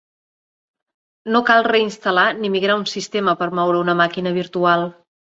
[1.33, 4.87] No cal reinstal·lar ni migrar un sistema per moure una màquina virtual.